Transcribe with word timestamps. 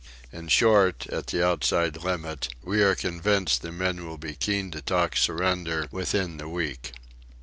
In 0.31 0.47
short, 0.47 1.05
at 1.11 1.27
the 1.27 1.45
outside 1.45 1.95
limit, 1.97 2.47
we 2.63 2.81
are 2.81 2.95
convinced 2.95 3.61
the 3.61 3.71
men 3.71 4.07
will 4.07 4.17
be 4.17 4.33
keen 4.33 4.71
to 4.71 4.81
talk 4.81 5.15
surrender 5.15 5.87
within 5.91 6.37
the 6.37 6.49
week. 6.49 6.93